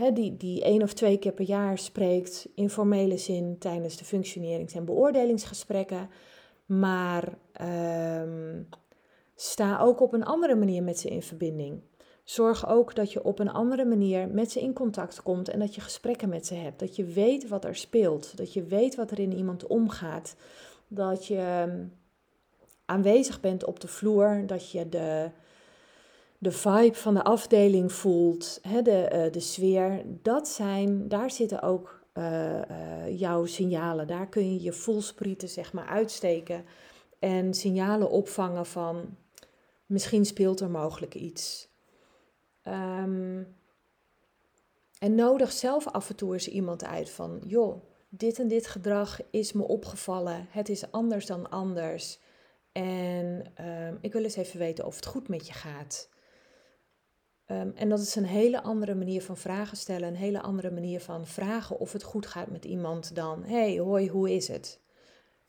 uh, 0.00 0.14
die, 0.14 0.36
die 0.36 0.62
één 0.62 0.82
of 0.82 0.92
twee 0.92 1.18
keer 1.18 1.32
per 1.32 1.44
jaar 1.44 1.78
spreekt 1.78 2.48
in 2.54 2.70
formele 2.70 3.18
zin 3.18 3.58
tijdens 3.58 3.96
de 3.96 4.04
functionerings- 4.04 4.74
en 4.74 4.84
beoordelingsgesprekken, 4.84 6.10
maar 6.66 7.38
um, 8.22 8.68
sta 9.34 9.78
ook 9.78 10.00
op 10.00 10.12
een 10.12 10.24
andere 10.24 10.54
manier 10.54 10.82
met 10.82 10.98
ze 10.98 11.08
in 11.08 11.22
verbinding. 11.22 11.80
Zorg 12.24 12.68
ook 12.68 12.94
dat 12.94 13.12
je 13.12 13.24
op 13.24 13.38
een 13.38 13.50
andere 13.50 13.84
manier 13.84 14.28
met 14.28 14.50
ze 14.50 14.60
in 14.60 14.72
contact 14.72 15.22
komt 15.22 15.48
en 15.48 15.58
dat 15.58 15.74
je 15.74 15.80
gesprekken 15.80 16.28
met 16.28 16.46
ze 16.46 16.54
hebt. 16.54 16.78
Dat 16.78 16.96
je 16.96 17.04
weet 17.04 17.48
wat 17.48 17.64
er 17.64 17.76
speelt, 17.76 18.36
dat 18.36 18.52
je 18.52 18.62
weet 18.62 18.94
wat 18.94 19.10
er 19.10 19.18
in 19.18 19.32
iemand 19.32 19.66
omgaat, 19.66 20.36
dat 20.88 21.26
je 21.26 21.36
ehm, 21.36 21.84
aanwezig 22.84 23.40
bent 23.40 23.64
op 23.64 23.80
de 23.80 23.88
vloer, 23.88 24.42
dat 24.46 24.70
je 24.70 24.88
de, 24.88 25.30
de 26.38 26.52
vibe 26.52 26.94
van 26.94 27.14
de 27.14 27.24
afdeling 27.24 27.92
voelt, 27.92 28.58
hè, 28.62 28.82
de, 28.82 29.10
uh, 29.12 29.32
de 29.32 29.40
sfeer, 29.40 30.02
dat 30.22 30.48
zijn, 30.48 31.08
daar 31.08 31.30
zitten 31.30 31.62
ook 31.62 32.04
uh, 32.14 32.54
uh, 32.54 33.18
jouw 33.18 33.44
signalen. 33.44 34.06
Daar 34.06 34.28
kun 34.28 34.52
je 34.52 34.62
je 34.62 34.72
voelsprieten 34.72 35.48
zeg 35.48 35.72
maar 35.72 35.86
uitsteken 35.86 36.64
en 37.18 37.54
signalen 37.54 38.10
opvangen 38.10 38.66
van 38.66 39.16
misschien 39.86 40.24
speelt 40.24 40.60
er 40.60 40.70
mogelijk 40.70 41.14
iets. 41.14 41.68
Um, 42.62 43.56
en 44.98 45.14
nodig 45.14 45.52
zelf 45.52 45.86
af 45.86 46.08
en 46.08 46.16
toe 46.16 46.32
eens 46.32 46.48
iemand 46.48 46.84
uit 46.84 47.10
van, 47.10 47.42
joh, 47.46 47.82
dit 48.08 48.38
en 48.38 48.48
dit 48.48 48.66
gedrag 48.66 49.20
is 49.30 49.52
me 49.52 49.62
opgevallen, 49.62 50.46
het 50.50 50.68
is 50.68 50.90
anders 50.90 51.26
dan 51.26 51.50
anders. 51.50 52.18
En 52.72 53.52
um, 53.60 53.98
ik 54.00 54.12
wil 54.12 54.22
eens 54.22 54.36
even 54.36 54.58
weten 54.58 54.86
of 54.86 54.96
het 54.96 55.06
goed 55.06 55.28
met 55.28 55.46
je 55.46 55.52
gaat. 55.52 56.08
Um, 57.50 57.72
en 57.74 57.88
dat 57.88 57.98
is 57.98 58.14
een 58.14 58.24
hele 58.24 58.62
andere 58.62 58.94
manier 58.94 59.22
van 59.22 59.36
vragen 59.36 59.76
stellen, 59.76 60.08
een 60.08 60.14
hele 60.14 60.40
andere 60.40 60.70
manier 60.70 61.00
van 61.00 61.26
vragen 61.26 61.78
of 61.78 61.92
het 61.92 62.02
goed 62.02 62.26
gaat 62.26 62.50
met 62.50 62.64
iemand 62.64 63.14
dan, 63.14 63.42
hey, 63.44 63.78
hoi, 63.78 64.08
hoe 64.08 64.34
is 64.34 64.48
het? 64.48 64.80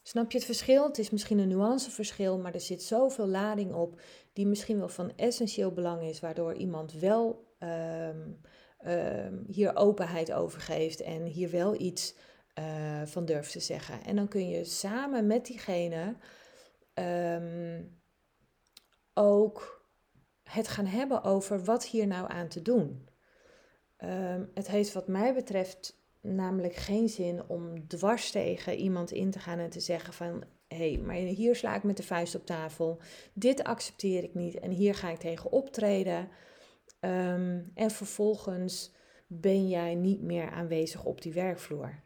Snap 0.01 0.31
je 0.31 0.37
het 0.37 0.45
verschil? 0.45 0.87
Het 0.87 0.97
is 0.97 1.09
misschien 1.09 1.39
een 1.39 1.47
nuanceverschil, 1.47 2.37
maar 2.37 2.53
er 2.53 2.59
zit 2.59 2.83
zoveel 2.83 3.27
lading 3.27 3.73
op 3.73 4.01
die 4.33 4.47
misschien 4.47 4.79
wel 4.79 4.89
van 4.89 5.15
essentieel 5.15 5.71
belang 5.71 6.03
is, 6.03 6.19
waardoor 6.19 6.53
iemand 6.53 6.93
wel 6.93 7.53
um, 7.59 8.41
um, 8.85 9.43
hier 9.47 9.75
openheid 9.75 10.31
over 10.31 10.61
geeft 10.61 11.01
en 11.01 11.25
hier 11.25 11.49
wel 11.49 11.79
iets 11.81 12.15
uh, 12.59 13.01
van 13.05 13.25
durft 13.25 13.51
te 13.51 13.59
zeggen. 13.59 14.03
En 14.03 14.15
dan 14.15 14.27
kun 14.27 14.49
je 14.49 14.63
samen 14.63 15.27
met 15.27 15.45
diegene 15.45 16.15
ook 19.13 19.78
het 20.49 20.67
gaan 20.67 20.85
hebben 20.85 21.23
over 21.23 21.63
wat 21.63 21.85
hier 21.85 22.07
nou 22.07 22.31
aan 22.31 22.47
te 22.47 22.61
doen. 22.61 23.07
Um, 24.03 24.51
het 24.53 24.67
heeft 24.67 24.93
wat 24.93 25.07
mij 25.07 25.33
betreft 25.33 25.97
namelijk 26.21 26.75
geen 26.75 27.09
zin 27.09 27.43
om 27.47 27.87
dwars 27.87 28.31
tegen 28.31 28.75
iemand 28.75 29.11
in 29.11 29.31
te 29.31 29.39
gaan 29.39 29.59
en 29.59 29.69
te 29.69 29.79
zeggen 29.79 30.13
van 30.13 30.43
hé, 30.67 30.91
hey, 30.91 30.97
maar 30.97 31.15
hier 31.15 31.55
sla 31.55 31.75
ik 31.75 31.83
met 31.83 31.97
de 31.97 32.03
vuist 32.03 32.35
op 32.35 32.45
tafel, 32.45 33.01
dit 33.33 33.63
accepteer 33.63 34.23
ik 34.23 34.33
niet 34.33 34.59
en 34.59 34.71
hier 34.71 34.95
ga 34.95 35.09
ik 35.09 35.19
tegen 35.19 35.51
optreden. 35.51 36.29
Um, 36.99 37.71
en 37.73 37.91
vervolgens 37.91 38.91
ben 39.27 39.67
jij 39.67 39.95
niet 39.95 40.21
meer 40.21 40.49
aanwezig 40.49 41.03
op 41.03 41.21
die 41.21 41.33
werkvloer. 41.33 42.03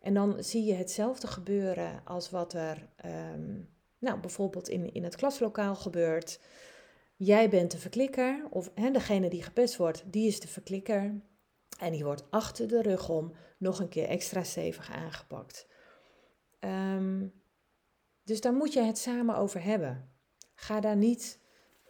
En 0.00 0.14
dan 0.14 0.44
zie 0.44 0.64
je 0.64 0.74
hetzelfde 0.74 1.26
gebeuren 1.26 2.00
als 2.04 2.30
wat 2.30 2.52
er 2.52 2.88
um, 3.34 3.68
nou, 3.98 4.20
bijvoorbeeld 4.20 4.68
in, 4.68 4.92
in 4.92 5.04
het 5.04 5.16
klaslokaal 5.16 5.74
gebeurt. 5.74 6.40
Jij 7.24 7.48
bent 7.48 7.70
de 7.70 7.78
verklikker, 7.78 8.46
of 8.50 8.70
hè, 8.74 8.90
degene 8.90 9.28
die 9.28 9.42
gepest 9.42 9.76
wordt, 9.76 10.04
die 10.06 10.26
is 10.26 10.40
de 10.40 10.48
verklikker. 10.48 11.22
En 11.78 11.92
die 11.92 12.04
wordt 12.04 12.30
achter 12.30 12.68
de 12.68 12.82
rug 12.82 13.08
om 13.08 13.32
nog 13.58 13.80
een 13.80 13.88
keer 13.88 14.08
extra 14.08 14.42
stevig 14.42 14.90
aangepakt. 14.90 15.68
Um, 16.60 17.32
dus 18.22 18.40
daar 18.40 18.52
moet 18.52 18.72
je 18.72 18.82
het 18.82 18.98
samen 18.98 19.36
over 19.36 19.62
hebben. 19.62 20.10
Ga 20.54 20.80
daar 20.80 20.96
niet, 20.96 21.40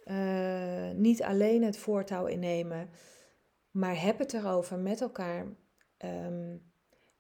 uh, 0.05 0.91
niet 0.91 1.23
alleen 1.23 1.63
het 1.63 1.77
voortouw 1.77 2.27
in 2.27 2.39
nemen, 2.39 2.91
maar 3.71 4.01
heb 4.01 4.19
het 4.19 4.33
erover 4.33 4.79
met 4.79 5.01
elkaar. 5.01 5.47
Um, 5.99 6.73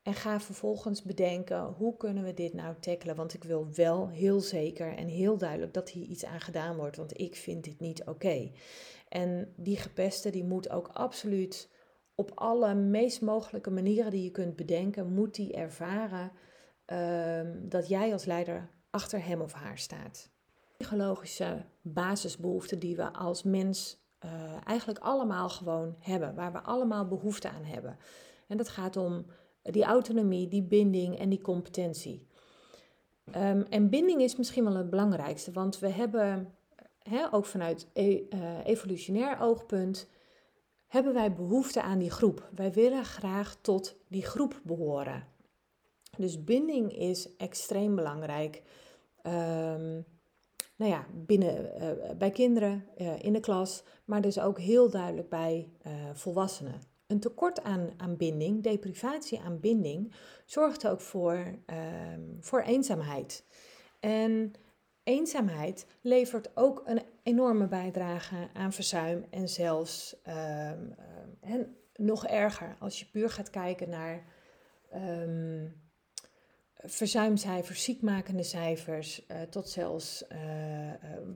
en 0.04 0.14
ga 0.14 0.40
vervolgens 0.40 1.02
bedenken, 1.02 1.64
hoe 1.64 1.96
kunnen 1.96 2.24
we 2.24 2.34
dit 2.34 2.54
nou 2.54 2.74
tackelen? 2.80 3.16
Want 3.16 3.34
ik 3.34 3.44
wil 3.44 3.68
wel 3.74 4.08
heel 4.08 4.40
zeker 4.40 4.96
en 4.96 5.06
heel 5.06 5.38
duidelijk 5.38 5.74
dat 5.74 5.90
hier 5.90 6.06
iets 6.06 6.24
aan 6.24 6.40
gedaan 6.40 6.76
wordt, 6.76 6.96
want 6.96 7.20
ik 7.20 7.36
vind 7.36 7.64
dit 7.64 7.80
niet 7.80 8.04
oké. 8.04 8.50
En 9.08 9.52
die 9.56 9.76
gepeste, 9.76 10.30
die 10.30 10.44
moet 10.44 10.70
ook 10.70 10.88
absoluut 10.88 11.70
op 12.14 12.30
alle 12.34 12.74
meest 12.74 13.20
mogelijke 13.20 13.70
manieren 13.70 14.10
die 14.10 14.22
je 14.22 14.30
kunt 14.30 14.56
bedenken, 14.56 15.14
moet 15.14 15.34
die 15.34 15.52
ervaren 15.52 16.32
um, 16.86 17.68
dat 17.68 17.88
jij 17.88 18.12
als 18.12 18.24
leider 18.24 18.70
achter 18.90 19.24
hem 19.24 19.40
of 19.40 19.52
haar 19.52 19.78
staat. 19.78 20.30
Psychologische 20.76 21.64
basisbehoeften 21.82 22.78
die 22.78 22.96
we 22.96 23.12
als 23.12 23.42
mens 23.42 24.02
uh, 24.24 24.30
eigenlijk 24.64 24.98
allemaal 24.98 25.48
gewoon 25.48 25.96
hebben, 26.00 26.34
waar 26.34 26.52
we 26.52 26.60
allemaal 26.60 27.06
behoefte 27.06 27.48
aan 27.48 27.64
hebben. 27.64 27.98
En 28.48 28.56
dat 28.56 28.68
gaat 28.68 28.96
om 28.96 29.26
die 29.70 29.84
autonomie, 29.84 30.48
die 30.48 30.62
binding 30.62 31.18
en 31.18 31.28
die 31.28 31.40
competentie. 31.40 32.26
Um, 33.36 33.62
en 33.62 33.88
binding 33.88 34.20
is 34.22 34.36
misschien 34.36 34.64
wel 34.64 34.76
het 34.76 34.90
belangrijkste, 34.90 35.52
want 35.52 35.78
we 35.78 35.88
hebben, 35.88 36.54
ook 37.30 37.44
vanuit 37.44 37.88
e 37.92 38.22
uh, 38.30 38.66
evolutionair 38.66 39.40
oogpunt, 39.40 40.08
hebben 40.86 41.14
wij 41.14 41.32
behoefte 41.32 41.82
aan 41.82 41.98
die 41.98 42.10
groep. 42.10 42.48
Wij 42.54 42.72
willen 42.72 43.04
graag 43.04 43.56
tot 43.60 43.96
die 44.08 44.22
groep 44.22 44.60
behoren. 44.62 45.26
Dus 46.16 46.44
binding 46.44 46.96
is 46.96 47.36
extreem 47.36 47.94
belangrijk. 47.94 48.62
Um, 49.22 50.04
nou 50.76 50.90
ja, 50.90 51.06
binnen, 51.12 51.82
uh, 51.82 52.16
bij 52.18 52.30
kinderen, 52.30 52.84
uh, 52.98 53.24
in 53.24 53.32
de 53.32 53.40
klas, 53.40 53.82
maar 54.04 54.20
dus 54.20 54.40
ook 54.40 54.58
heel 54.58 54.90
duidelijk 54.90 55.28
bij 55.28 55.68
volwassenen. 56.12 56.93
Een 57.06 57.20
tekort 57.20 57.62
aan, 57.62 57.90
aan 57.96 58.16
binding, 58.16 58.62
deprivatie 58.62 59.40
aan 59.40 59.60
binding, 59.60 60.12
zorgt 60.44 60.86
ook 60.86 61.00
voor, 61.00 61.58
voor 62.40 62.60
eenzaamheid. 62.60 63.44
En 64.00 64.52
eenzaamheid 65.02 65.86
levert 66.00 66.56
ook 66.56 66.82
een 66.84 67.02
enorme 67.22 67.66
bijdrage 67.66 68.48
aan 68.52 68.72
verzuim 68.72 69.24
en 69.30 69.48
zelfs 69.48 70.16
ehm, 70.22 70.82
en 71.40 71.76
nog 71.96 72.26
erger 72.26 72.76
als 72.78 72.98
je 72.98 73.06
puur 73.06 73.30
gaat 73.30 73.50
kijken 73.50 73.88
naar 73.88 74.24
um, 74.94 75.82
verzuimcijfers, 76.76 77.84
ziekmakende 77.84 78.42
cijfers, 78.42 79.26
uh, 79.30 79.42
tot 79.42 79.68
zelfs 79.68 80.24
uh, 80.32 80.38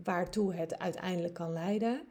waartoe 0.02 0.54
het 0.54 0.78
uiteindelijk 0.78 1.34
kan 1.34 1.52
leiden, 1.52 2.08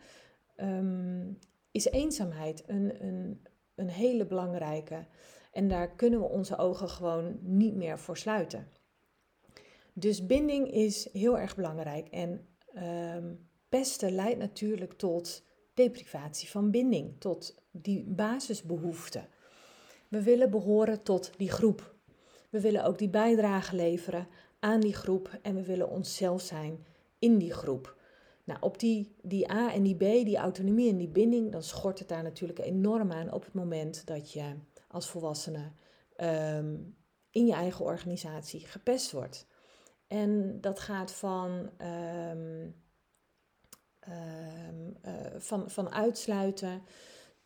is 1.77 1.85
eenzaamheid 1.85 2.63
een, 2.67 3.05
een, 3.05 3.41
een 3.75 3.89
hele 3.89 4.25
belangrijke. 4.25 5.05
En 5.51 5.67
daar 5.67 5.95
kunnen 5.95 6.19
we 6.19 6.25
onze 6.25 6.57
ogen 6.57 6.89
gewoon 6.89 7.39
niet 7.41 7.75
meer 7.75 7.99
voor 7.99 8.17
sluiten. 8.17 8.67
Dus 9.93 10.25
binding 10.25 10.71
is 10.71 11.09
heel 11.13 11.37
erg 11.37 11.55
belangrijk. 11.55 12.07
En 12.07 12.47
um, 13.15 13.49
pesten 13.69 14.11
leidt 14.11 14.39
natuurlijk 14.39 14.93
tot 14.93 15.43
deprivatie 15.73 16.49
van 16.49 16.71
binding, 16.71 17.19
tot 17.19 17.63
die 17.71 18.03
basisbehoeften. 18.03 19.27
We 20.07 20.23
willen 20.23 20.49
behoren 20.49 21.03
tot 21.03 21.31
die 21.37 21.51
groep. 21.51 21.95
We 22.49 22.61
willen 22.61 22.83
ook 22.83 22.97
die 22.97 23.09
bijdrage 23.09 23.75
leveren 23.75 24.27
aan 24.59 24.79
die 24.79 24.93
groep 24.93 25.39
en 25.41 25.55
we 25.55 25.63
willen 25.63 25.89
onszelf 25.89 26.41
zijn 26.41 26.85
in 27.19 27.37
die 27.37 27.53
groep. 27.53 27.96
Nou, 28.47 28.59
op 28.59 28.79
die, 28.79 29.15
die 29.21 29.51
A 29.51 29.73
en 29.73 29.83
die 29.83 29.95
B, 29.95 29.99
die 29.99 30.37
autonomie 30.37 30.89
en 30.89 30.97
die 30.97 31.07
binding, 31.07 31.51
dan 31.51 31.63
schort 31.63 31.99
het 31.99 32.07
daar 32.07 32.23
natuurlijk 32.23 32.59
enorm 32.59 33.11
aan 33.11 33.31
op 33.31 33.43
het 33.43 33.53
moment 33.53 34.05
dat 34.05 34.31
je 34.31 34.55
als 34.87 35.09
volwassene 35.09 35.71
um, 36.17 36.95
in 37.29 37.45
je 37.45 37.53
eigen 37.53 37.85
organisatie 37.85 38.59
gepest 38.59 39.11
wordt. 39.11 39.47
En 40.07 40.61
dat 40.61 40.79
gaat 40.79 41.11
van, 41.11 41.69
um, 41.81 42.75
um, 44.07 44.97
uh, 45.05 45.11
van, 45.37 45.69
van 45.69 45.91
uitsluiten 45.91 46.81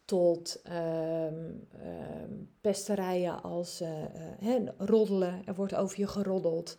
tot 0.05 0.61
pesterijen 2.61 3.43
als 3.43 3.81
uh, 3.81 4.67
roddelen. 4.77 5.41
Er 5.45 5.55
wordt 5.55 5.75
over 5.75 5.99
je 5.99 6.07
geroddeld. 6.07 6.77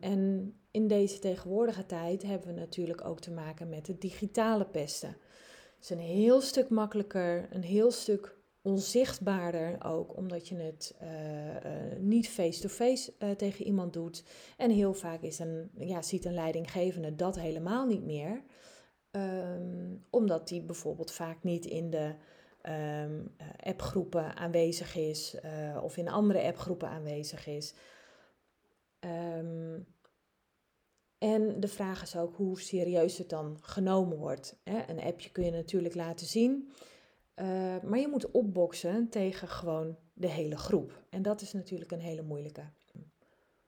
En 0.00 0.54
in 0.70 0.88
deze 0.88 1.18
tegenwoordige 1.18 1.86
tijd 1.86 2.22
hebben 2.22 2.46
we 2.54 2.60
natuurlijk 2.60 3.04
ook 3.04 3.20
te 3.20 3.30
maken 3.30 3.68
met 3.68 3.86
het 3.86 4.00
digitale 4.00 4.64
pesten. 4.64 5.08
Het 5.08 5.80
is 5.80 5.90
een 5.90 5.98
heel 5.98 6.40
stuk 6.40 6.68
makkelijker, 6.68 7.48
een 7.50 7.62
heel 7.62 7.90
stuk 7.90 8.36
onzichtbaarder 8.62 9.84
ook, 9.84 10.16
omdat 10.16 10.48
je 10.48 10.54
het 10.54 10.94
uh, 11.02 11.08
uh, 11.54 11.98
niet 11.98 12.28
face-to-face 12.28 13.12
-face, 13.12 13.12
uh, 13.18 13.30
tegen 13.30 13.64
iemand 13.64 13.92
doet. 13.92 14.24
En 14.56 14.70
heel 14.70 14.94
vaak 14.94 15.22
is 15.22 15.38
een, 15.38 15.70
ja, 15.74 16.02
ziet 16.02 16.24
een 16.24 16.34
leidinggevende 16.34 17.16
dat 17.16 17.38
helemaal 17.38 17.86
niet 17.86 18.04
meer, 18.04 18.42
um, 19.10 20.04
omdat 20.10 20.48
die 20.48 20.62
bijvoorbeeld 20.62 21.12
vaak 21.12 21.42
niet 21.42 21.64
in 21.64 21.90
de 21.90 22.14
um, 23.04 23.34
appgroepen 23.56 24.36
aanwezig 24.36 24.96
is 24.96 25.36
of 25.82 25.96
in 25.96 26.08
andere 26.08 26.42
appgroepen 26.42 26.88
aanwezig 26.88 27.46
is. 27.46 27.74
Um, 29.04 29.86
en 31.18 31.60
de 31.60 31.68
vraag 31.68 32.02
is 32.02 32.16
ook 32.16 32.36
hoe 32.36 32.60
serieus 32.60 33.18
het 33.18 33.28
dan 33.28 33.58
genomen 33.60 34.16
wordt. 34.16 34.56
Een 34.64 35.00
appje 35.00 35.30
kun 35.30 35.44
je 35.44 35.50
natuurlijk 35.50 35.94
laten 35.94 36.26
zien. 36.26 36.70
Uh, 37.36 37.80
maar 37.82 37.98
je 37.98 38.08
moet 38.08 38.30
opboksen 38.30 39.08
tegen 39.08 39.48
gewoon 39.48 39.96
de 40.12 40.28
hele 40.28 40.56
groep. 40.56 41.04
En 41.10 41.22
dat 41.22 41.40
is 41.40 41.52
natuurlijk 41.52 41.90
een 41.90 42.00
hele 42.00 42.22
moeilijke. 42.22 42.70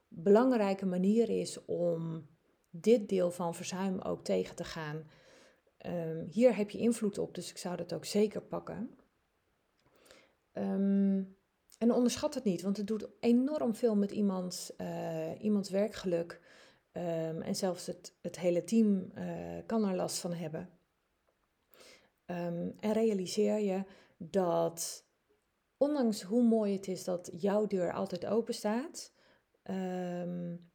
Belangrijke 0.08 0.86
manier 0.86 1.28
is 1.28 1.64
om 1.64 2.26
dit 2.70 3.08
deel 3.08 3.30
van 3.30 3.54
verzuim 3.54 4.00
ook 4.00 4.24
tegen 4.24 4.56
te 4.56 4.64
gaan. 4.64 5.10
Um, 5.86 6.26
hier 6.30 6.56
heb 6.56 6.70
je 6.70 6.78
invloed 6.78 7.18
op, 7.18 7.34
dus 7.34 7.50
ik 7.50 7.58
zou 7.58 7.76
dat 7.76 7.92
ook 7.92 8.04
zeker 8.04 8.42
pakken. 8.42 8.98
Um, 10.52 11.36
en 11.84 11.92
onderschat 11.92 12.34
het 12.34 12.44
niet, 12.44 12.62
want 12.62 12.76
het 12.76 12.86
doet 12.86 13.08
enorm 13.20 13.74
veel 13.74 13.96
met 13.96 14.10
iemands, 14.10 14.72
uh, 14.78 15.42
iemands 15.42 15.70
werkgeluk. 15.70 16.40
Um, 16.92 17.42
en 17.42 17.54
zelfs 17.54 17.86
het, 17.86 18.14
het 18.20 18.38
hele 18.38 18.64
team 18.64 19.12
uh, 19.14 19.24
kan 19.66 19.84
er 19.84 19.96
last 19.96 20.18
van 20.18 20.32
hebben. 20.32 20.68
Um, 22.26 22.74
en 22.80 22.92
realiseer 22.92 23.58
je 23.58 23.84
dat, 24.16 25.04
ondanks 25.76 26.22
hoe 26.22 26.42
mooi 26.42 26.72
het 26.72 26.88
is 26.88 27.04
dat 27.04 27.30
jouw 27.36 27.66
deur 27.66 27.92
altijd 27.92 28.26
open 28.26 28.54
staat, 28.54 29.12
um, 29.70 30.70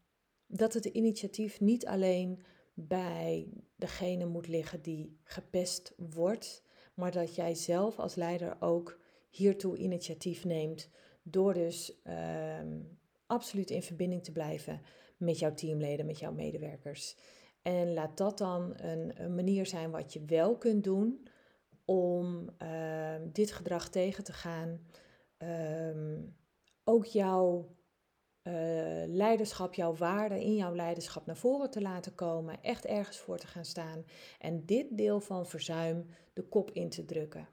dat 0.48 0.74
het 0.74 0.86
initiatief 0.86 1.60
niet 1.60 1.86
alleen 1.86 2.44
bij 2.74 3.54
degene 3.76 4.26
moet 4.26 4.48
liggen 4.48 4.82
die 4.82 5.20
gepest 5.24 5.94
wordt, 5.98 6.64
maar 6.94 7.12
dat 7.12 7.36
jij 7.36 7.56
zelf 7.56 8.00
als 8.00 8.16
leider 8.16 8.58
ook 8.62 9.00
hiertoe 9.30 9.78
initiatief 9.78 10.46
neemt 10.46 10.90
door 11.24 11.54
dus 11.54 12.02
um, 12.62 13.00
absoluut 13.26 13.70
in 13.70 13.84
verbinding 13.84 14.24
te 14.24 14.32
blijven 14.32 14.82
met 15.18 15.40
jouw 15.40 15.54
teamleden, 15.54 16.06
met 16.06 16.20
jouw 16.20 16.32
medewerkers. 16.32 17.18
En 17.62 17.94
laat 17.94 18.18
dat 18.18 18.38
dan 18.38 18.74
een, 18.76 19.24
een 19.24 19.36
manier 19.36 19.66
zijn 19.66 19.92
wat 19.92 20.14
je 20.14 20.26
wel 20.26 20.58
kunt 20.58 20.84
doen 20.84 21.28
om 21.86 22.50
uh, 22.64 23.16
dit 23.32 23.52
gedrag 23.52 23.90
tegen 23.90 24.24
te 24.24 24.34
gaan. 24.34 24.80
Um, 25.38 26.36
ook 26.84 27.06
jouw 27.06 27.76
uh, 28.44 28.54
leiderschap, 29.08 29.74
jouw 29.74 29.96
waarde 29.96 30.44
in 30.44 30.56
jouw 30.56 30.76
leiderschap 30.76 31.26
naar 31.26 31.38
voren 31.38 31.72
te 31.72 31.82
laten 31.82 32.16
komen. 32.16 32.62
Echt 32.62 32.86
ergens 32.86 33.18
voor 33.18 33.38
te 33.38 33.48
gaan 33.48 33.66
staan. 33.66 34.06
En 34.40 34.66
dit 34.66 34.98
deel 34.98 35.20
van 35.20 35.48
verzuim 35.48 36.06
de 36.34 36.44
kop 36.44 36.72
in 36.72 36.90
te 36.90 37.06
drukken. 37.06 37.48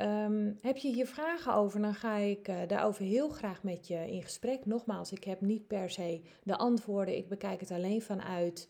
Um, 0.00 0.58
heb 0.60 0.76
je 0.76 0.92
hier 0.92 1.06
vragen 1.06 1.54
over, 1.54 1.80
dan 1.80 1.94
ga 1.94 2.16
ik 2.16 2.48
uh, 2.48 2.56
daarover 2.66 3.04
heel 3.04 3.28
graag 3.28 3.62
met 3.62 3.86
je 3.86 4.10
in 4.10 4.22
gesprek. 4.22 4.66
Nogmaals, 4.66 5.12
ik 5.12 5.24
heb 5.24 5.40
niet 5.40 5.66
per 5.66 5.90
se 5.90 6.22
de 6.42 6.56
antwoorden. 6.56 7.16
Ik 7.16 7.28
bekijk 7.28 7.60
het 7.60 7.70
alleen 7.70 8.02
vanuit 8.02 8.68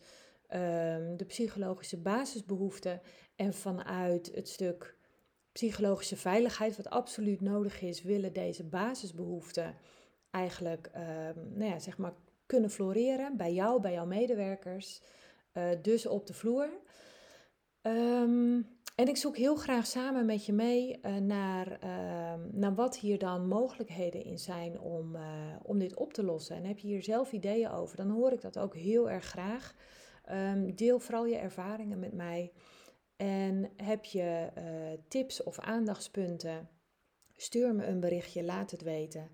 um, 0.53 1.17
de 1.17 1.25
psychologische 1.27 1.97
basisbehoeften 1.97 3.01
en 3.35 3.53
vanuit 3.53 4.31
het 4.35 4.47
stuk 4.47 4.97
psychologische 5.51 6.17
veiligheid, 6.17 6.77
wat 6.77 6.89
absoluut 6.89 7.41
nodig 7.41 7.81
is, 7.81 8.01
willen 8.01 8.33
deze 8.33 8.63
basisbehoeften 8.63 9.75
eigenlijk 10.31 10.91
um, 10.95 11.57
nou 11.57 11.71
ja, 11.71 11.79
zeg 11.79 11.97
maar 11.97 12.13
kunnen 12.45 12.69
floreren 12.69 13.37
bij 13.37 13.53
jou, 13.53 13.81
bij 13.81 13.93
jouw 13.93 14.05
medewerkers, 14.05 15.01
uh, 15.53 15.63
dus 15.81 16.05
op 16.05 16.27
de 16.27 16.33
vloer. 16.33 16.69
Um, 17.81 18.72
en 18.95 19.07
ik 19.07 19.17
zoek 19.17 19.37
heel 19.37 19.55
graag 19.55 19.85
samen 19.85 20.25
met 20.25 20.45
je 20.45 20.53
mee 20.53 20.99
uh, 21.01 21.15
naar, 21.15 21.79
uh, 21.83 22.33
naar 22.51 22.75
wat 22.75 22.97
hier 22.97 23.19
dan 23.19 23.47
mogelijkheden 23.47 24.23
in 24.23 24.39
zijn 24.39 24.79
om, 24.79 25.15
uh, 25.15 25.21
om 25.63 25.79
dit 25.79 25.95
op 25.95 26.13
te 26.13 26.23
lossen. 26.23 26.55
En 26.55 26.65
heb 26.65 26.79
je 26.79 26.87
hier 26.87 27.03
zelf 27.03 27.31
ideeën 27.31 27.69
over, 27.69 27.97
dan 27.97 28.09
hoor 28.09 28.31
ik 28.31 28.41
dat 28.41 28.59
ook 28.59 28.75
heel 28.75 29.09
erg 29.09 29.25
graag. 29.25 29.75
Um, 30.31 30.75
deel 30.75 30.99
vooral 30.99 31.25
je 31.25 31.37
ervaringen 31.37 31.99
met 31.99 32.13
mij. 32.13 32.51
En 33.15 33.71
heb 33.77 34.05
je 34.05 34.51
tips 35.07 35.43
of 35.43 35.59
aandachtspunten, 35.59 36.69
stuur 37.35 37.75
me 37.75 37.85
een 37.85 37.99
berichtje, 37.99 38.43
laat 38.43 38.71
het 38.71 38.81
weten. 38.81 39.29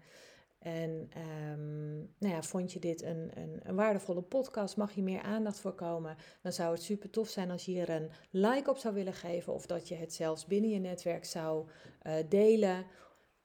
En 0.60 1.10
um, 1.52 1.98
nou 2.18 2.34
ja, 2.34 2.42
vond 2.42 2.72
je 2.72 2.80
dit 2.80 3.04
een, 3.04 3.32
een, 3.34 3.60
een, 3.64 3.76
waardevolle 3.76 4.22
podcast? 4.22 4.78
Mag 4.78 4.92
je 4.92 5.04
meer 5.04 5.22
aandacht 5.22 5.60
voor 5.60 5.74
komen? 5.74 6.16
Dan 6.42 6.54
zou 6.54 6.74
het 6.74 6.84
super 6.84 7.10
tof 7.10 7.28
zijn 7.28 7.52
als 7.52 7.66
je 7.66 7.72
hier 7.72 7.90
een 7.90 8.10
like 8.30 8.70
op 8.70 8.78
zou 8.78 8.94
willen 8.94 9.14
geven. 9.14 9.54
Of 9.54 9.66
dat 9.66 9.88
je 9.88 9.96
het 9.96 10.14
zelfs 10.14 10.46
binnen 10.46 10.70
je 10.70 10.80
netwerk 10.80 11.26
zou 11.26 11.68
uh, 12.04 12.14
delen. 12.30 12.86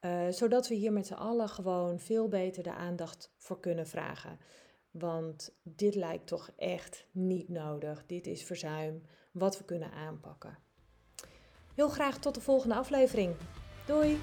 Uh, 0.01 0.27
zodat 0.29 0.67
we 0.67 0.75
hier 0.75 0.93
met 0.93 1.07
z'n 1.07 1.13
allen 1.13 1.49
gewoon 1.49 1.99
veel 1.99 2.27
beter 2.27 2.63
de 2.63 2.73
aandacht 2.73 3.33
voor 3.37 3.59
kunnen 3.59 3.87
vragen. 3.87 4.39
Want 4.91 5.57
dit 5.63 5.95
lijkt 5.95 6.27
toch 6.27 6.51
echt 6.55 7.07
niet 7.11 7.49
nodig. 7.49 8.05
Dit 8.05 8.27
is 8.27 8.43
verzuim 8.43 9.01
wat 9.31 9.57
we 9.57 9.63
kunnen 9.63 9.91
aanpakken. 9.91 10.57
Heel 11.75 11.89
graag 11.89 12.19
tot 12.19 12.33
de 12.35 12.41
volgende 12.41 12.75
aflevering. 12.75 13.35
Doei! 13.85 14.17